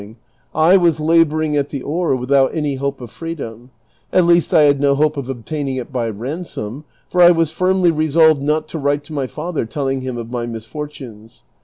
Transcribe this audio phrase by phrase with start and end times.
[0.01, 0.17] ring,
[0.55, 3.69] I was laboring at the oar without any hope of freedom;
[4.11, 7.91] at least 1 had no hope of obtaining it by ransom, for I was firmly
[7.91, 11.43] resolved not to write to ray father telling him of my misfortunes.